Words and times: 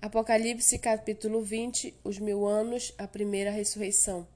Apocalipse 0.00 0.78
capítulo 0.78 1.42
20 1.42 1.92
Os 2.04 2.20
mil 2.20 2.46
anos, 2.46 2.94
a 2.96 3.08
primeira 3.08 3.50
ressurreição. 3.50 4.28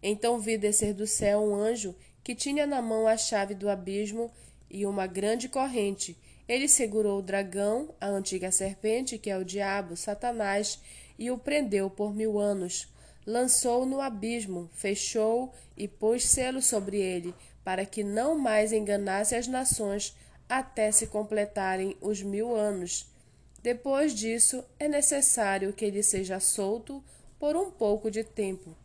Então 0.00 0.38
vi 0.38 0.56
descer 0.56 0.94
do 0.94 1.04
céu 1.04 1.40
um 1.40 1.52
anjo 1.52 1.96
que 2.22 2.32
tinha 2.32 2.64
na 2.64 2.80
mão 2.80 3.08
a 3.08 3.16
chave 3.16 3.52
do 3.52 3.68
abismo 3.68 4.30
e 4.70 4.86
uma 4.86 5.08
grande 5.08 5.48
corrente. 5.48 6.16
Ele 6.48 6.68
segurou 6.68 7.18
o 7.18 7.22
dragão, 7.22 7.92
a 8.00 8.06
antiga 8.06 8.52
serpente, 8.52 9.18
que 9.18 9.28
é 9.28 9.36
o 9.36 9.44
diabo, 9.44 9.96
Satanás, 9.96 10.78
e 11.18 11.28
o 11.28 11.36
prendeu 11.36 11.90
por 11.90 12.14
mil 12.14 12.38
anos. 12.38 12.86
Lançou-o 13.26 13.86
no 13.86 14.00
abismo, 14.00 14.70
fechou 14.72 15.52
e 15.76 15.88
pôs 15.88 16.24
selo 16.24 16.62
sobre 16.62 16.98
ele, 17.00 17.34
para 17.64 17.84
que 17.84 18.04
não 18.04 18.38
mais 18.38 18.72
enganasse 18.72 19.34
as 19.34 19.48
nações 19.48 20.16
até 20.48 20.92
se 20.92 21.08
completarem 21.08 21.96
os 22.00 22.22
mil 22.22 22.54
anos. 22.54 23.10
Depois 23.62 24.14
disso, 24.14 24.64
é 24.78 24.88
necessário 24.88 25.72
que 25.72 25.84
ele 25.84 26.02
seja 26.02 26.40
solto 26.40 27.04
por 27.38 27.56
um 27.56 27.70
pouco 27.70 28.10
de 28.10 28.24
tempo. 28.24 28.76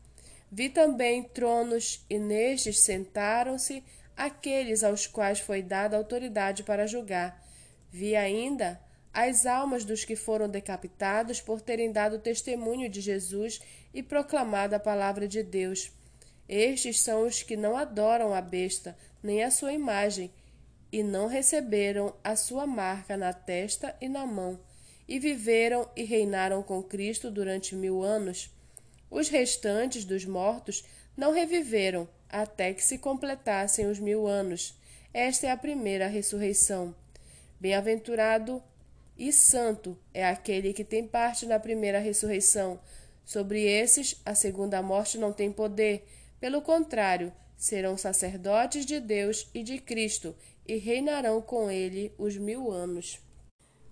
Vi 0.52 0.70
também 0.70 1.24
tronos, 1.24 2.06
e 2.10 2.18
nestes 2.18 2.80
sentaram-se 2.80 3.84
aqueles 4.16 4.84
aos 4.84 5.08
quais 5.08 5.40
foi 5.40 5.62
dada 5.62 5.98
autoridade 5.98 6.64
para 6.64 6.88
julgar. 6.88 7.44
Vi 7.92 8.16
ainda 8.16 8.80
as 9.14 9.46
almas 9.46 9.86
dos 9.86 10.04
que 10.04 10.16
foram 10.16 10.50
decapitados 10.50 11.40
por 11.40 11.62
terem 11.62 11.92
dado 11.92 12.20
testemunho 12.20 12.90
de 12.90 13.00
Jesus 13.00 13.62
e 13.94 14.04
proclamado 14.04 14.76
a 14.76 14.80
palavra 14.80 15.26
de 15.26 15.42
Deus. 15.42 15.92
Estes 16.48 17.00
são 17.00 17.26
os 17.26 17.42
que 17.42 17.56
não 17.56 17.78
adoram 17.78 18.34
a 18.34 18.42
besta, 18.42 18.96
nem 19.24 19.44
a 19.44 19.50
sua 19.50 19.72
imagem, 19.72 20.32
e 20.96 21.04
não 21.04 21.28
receberam 21.28 22.16
a 22.24 22.38
sua 22.38 22.66
marca 22.66 23.18
na 23.18 23.34
testa 23.34 23.94
e 24.00 24.08
na 24.08 24.26
mão, 24.26 24.58
e 25.06 25.20
viveram 25.20 25.90
e 25.94 26.06
reinaram 26.06 26.64
com 26.64 26.82
Cristo 26.82 27.30
durante 27.30 27.76
mil 27.76 28.02
anos. 28.02 28.50
Os 29.12 29.28
restantes 29.28 30.06
dos 30.06 30.24
mortos 30.24 30.86
não 31.18 31.34
reviveram 31.34 32.08
até 32.30 32.74
que 32.74 32.82
se 32.82 32.98
completassem 32.98 33.88
os 33.88 34.00
mil 34.00 34.26
anos. 34.26 34.74
Esta 35.14 35.48
é 35.48 35.52
a 35.52 35.58
primeira 35.58 36.08
ressurreição. 36.08 36.96
Bem-aventurado 37.60 38.64
e 39.18 39.34
santo 39.34 39.98
é 40.14 40.26
aquele 40.26 40.72
que 40.72 40.86
tem 40.86 41.06
parte 41.06 41.46
na 41.46 41.60
primeira 41.60 42.00
ressurreição. 42.00 42.80
Sobre 43.26 43.64
esses, 43.64 44.22
a 44.26 44.34
segunda 44.34 44.82
morte 44.82 45.18
não 45.18 45.34
tem 45.34 45.52
poder. 45.52 46.08
Pelo 46.40 46.62
contrário, 46.62 47.34
serão 47.58 47.98
sacerdotes 47.98 48.86
de 48.86 49.02
Deus 49.02 49.50
e 49.54 49.62
de 49.62 49.78
Cristo 49.78 50.34
e 50.68 50.78
reinarão 50.78 51.42
com 51.42 51.70
ele 51.70 52.14
os 52.18 52.38
mil 52.38 52.72
anos. 52.72 53.20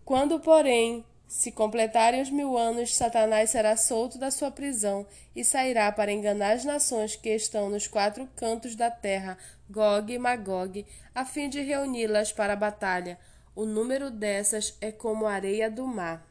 Quando, 0.03 0.39
porém, 0.39 1.05
se 1.27 1.51
completarem 1.51 2.21
os 2.21 2.29
mil 2.29 2.57
anos, 2.57 2.95
Satanás 2.95 3.49
será 3.49 3.75
solto 3.75 4.17
da 4.17 4.29
sua 4.29 4.51
prisão 4.51 5.05
e 5.35 5.43
sairá 5.43 5.91
para 5.91 6.11
enganar 6.11 6.51
as 6.51 6.63
nações 6.63 7.15
que 7.15 7.29
estão 7.29 7.69
nos 7.69 7.87
quatro 7.87 8.27
cantos 8.35 8.75
da 8.75 8.91
terra, 8.91 9.37
Gog 9.69 10.13
e 10.13 10.19
Magog, 10.19 10.85
a 11.13 11.25
fim 11.25 11.49
de 11.49 11.61
reuni-las 11.61 12.31
para 12.31 12.53
a 12.53 12.57
batalha. 12.57 13.17
O 13.55 13.65
número 13.65 14.11
dessas 14.11 14.77
é 14.79 14.91
como 14.91 15.25
a 15.25 15.33
areia 15.33 15.71
do 15.71 15.87
mar. 15.87 16.27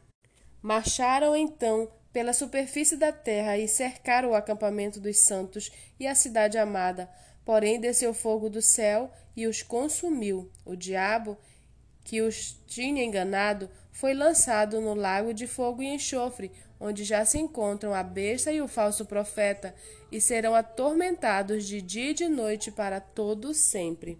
Marcharam 0.61 1.35
então 1.35 1.91
pela 2.13 2.31
superfície 2.31 2.95
da 2.95 3.11
terra 3.11 3.57
e 3.57 3.67
cercaram 3.67 4.29
o 4.29 4.35
acampamento 4.35 4.99
dos 4.99 5.17
santos 5.19 5.71
e 5.99 6.07
a 6.07 6.15
cidade 6.15 6.57
amada. 6.57 7.09
Porém, 7.45 7.79
desceu 7.79 8.13
fogo 8.13 8.49
do 8.49 8.61
céu 8.61 9.11
e 9.35 9.47
os 9.47 9.61
consumiu. 9.61 10.49
O 10.65 10.75
diabo, 10.75 11.37
que 12.03 12.21
os 12.21 12.57
tinha 12.67 13.03
enganado, 13.03 13.69
foi 13.91 14.13
lançado 14.13 14.81
no 14.81 14.93
lago 14.93 15.33
de 15.33 15.47
fogo 15.47 15.81
e 15.81 15.87
enxofre, 15.87 16.51
onde 16.79 17.03
já 17.03 17.23
se 17.23 17.37
encontram 17.37 17.93
a 17.93 18.03
besta 18.03 18.51
e 18.51 18.61
o 18.61 18.67
falso 18.67 19.05
profeta, 19.05 19.73
e 20.11 20.19
serão 20.19 20.53
atormentados 20.55 21.65
de 21.65 21.81
dia 21.81 22.11
e 22.11 22.13
de 22.13 22.27
noite 22.27 22.71
para 22.71 22.99
todo 22.99 23.53
sempre. 23.53 24.19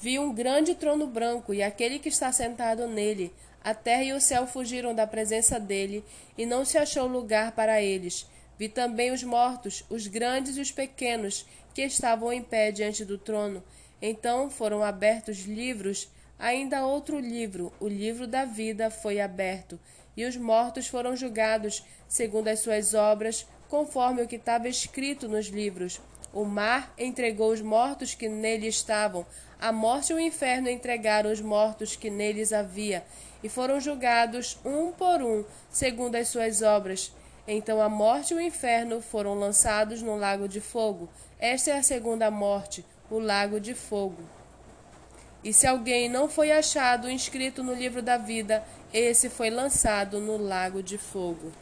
Vi 0.00 0.18
um 0.18 0.32
grande 0.34 0.74
trono 0.74 1.06
branco 1.06 1.54
e 1.54 1.62
aquele 1.62 1.98
que 1.98 2.08
está 2.08 2.30
sentado 2.32 2.86
nele. 2.86 3.32
A 3.62 3.74
terra 3.74 4.02
e 4.04 4.12
o 4.12 4.20
céu 4.20 4.46
fugiram 4.46 4.94
da 4.94 5.06
presença 5.06 5.58
dele, 5.58 6.04
e 6.36 6.44
não 6.44 6.64
se 6.64 6.76
achou 6.76 7.06
lugar 7.06 7.52
para 7.52 7.80
eles. 7.80 8.26
Vi 8.58 8.68
também 8.68 9.10
os 9.10 9.22
mortos, 9.22 9.84
os 9.88 10.06
grandes 10.06 10.56
e 10.56 10.60
os 10.60 10.70
pequenos, 10.70 11.46
que 11.74 11.82
estavam 11.82 12.32
em 12.32 12.42
pé 12.42 12.70
diante 12.70 13.04
do 13.04 13.18
trono. 13.18 13.62
Então 14.00 14.50
foram 14.50 14.82
abertos 14.82 15.44
livros, 15.44 16.08
ainda 16.38 16.86
outro 16.86 17.18
livro, 17.18 17.72
o 17.80 17.88
livro 17.88 18.26
da 18.26 18.44
vida, 18.44 18.90
foi 18.90 19.20
aberto, 19.20 19.78
e 20.16 20.24
os 20.24 20.36
mortos 20.36 20.86
foram 20.86 21.16
julgados, 21.16 21.84
segundo 22.08 22.48
as 22.48 22.60
suas 22.60 22.94
obras, 22.94 23.46
conforme 23.68 24.22
o 24.22 24.28
que 24.28 24.36
estava 24.36 24.68
escrito 24.68 25.28
nos 25.28 25.46
livros. 25.46 26.00
O 26.32 26.44
mar 26.44 26.92
entregou 26.98 27.52
os 27.52 27.60
mortos 27.60 28.14
que 28.14 28.28
nele 28.28 28.66
estavam, 28.66 29.26
a 29.60 29.72
morte 29.72 30.12
e 30.12 30.14
o 30.14 30.20
inferno 30.20 30.68
entregaram 30.68 31.30
os 31.32 31.40
mortos 31.40 31.96
que 31.96 32.10
neles 32.10 32.52
havia, 32.52 33.04
e 33.42 33.48
foram 33.48 33.80
julgados 33.80 34.58
um 34.64 34.92
por 34.92 35.22
um, 35.22 35.44
segundo 35.70 36.16
as 36.16 36.28
suas 36.28 36.60
obras. 36.60 37.12
Então 37.46 37.80
a 37.80 37.88
morte 37.88 38.32
e 38.32 38.36
o 38.36 38.40
inferno 38.40 39.02
foram 39.02 39.34
lançados 39.34 40.00
no 40.00 40.16
lago 40.16 40.48
de 40.48 40.60
fogo. 40.60 41.08
Esta 41.38 41.72
é 41.72 41.78
a 41.78 41.82
segunda 41.82 42.30
morte, 42.30 42.84
o 43.10 43.18
lago 43.18 43.60
de 43.60 43.74
fogo. 43.74 44.22
E 45.42 45.52
se 45.52 45.66
alguém 45.66 46.08
não 46.08 46.26
foi 46.26 46.50
achado 46.50 47.10
inscrito 47.10 47.62
no 47.62 47.74
livro 47.74 48.00
da 48.00 48.16
vida, 48.16 48.64
esse 48.92 49.28
foi 49.28 49.50
lançado 49.50 50.18
no 50.20 50.38
lago 50.38 50.82
de 50.82 50.96
fogo. 50.96 51.52